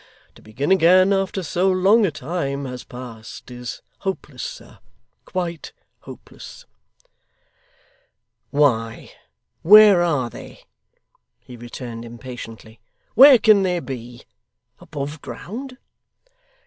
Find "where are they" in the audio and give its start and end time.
9.61-10.61